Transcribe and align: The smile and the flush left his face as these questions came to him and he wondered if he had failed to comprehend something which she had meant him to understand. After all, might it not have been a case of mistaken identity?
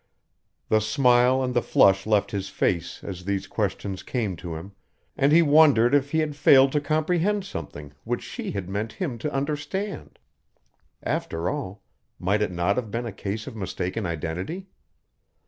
The 0.69 0.79
smile 0.81 1.43
and 1.43 1.53
the 1.53 1.61
flush 1.61 2.07
left 2.07 2.31
his 2.31 2.49
face 2.49 3.03
as 3.03 3.25
these 3.25 3.45
questions 3.45 4.01
came 4.01 4.35
to 4.37 4.55
him 4.55 4.71
and 5.15 5.31
he 5.31 5.43
wondered 5.43 5.93
if 5.93 6.09
he 6.09 6.17
had 6.21 6.35
failed 6.35 6.71
to 6.71 6.81
comprehend 6.81 7.45
something 7.45 7.93
which 8.03 8.23
she 8.23 8.49
had 8.49 8.67
meant 8.67 8.93
him 8.93 9.19
to 9.19 9.31
understand. 9.31 10.17
After 11.03 11.47
all, 11.51 11.83
might 12.17 12.41
it 12.41 12.51
not 12.51 12.77
have 12.77 12.89
been 12.89 13.05
a 13.05 13.11
case 13.11 13.45
of 13.45 13.55
mistaken 13.55 14.07
identity? 14.07 14.65